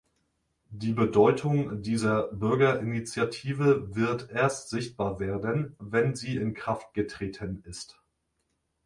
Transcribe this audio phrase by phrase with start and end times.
[0.71, 8.01] Die Bedeutung dieser Bürgerinitiative wird erst sichtbar werden, wenn sie in Kraft getreten ist.